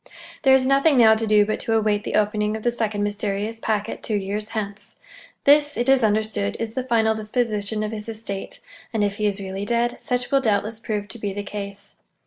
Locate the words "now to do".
0.97-1.45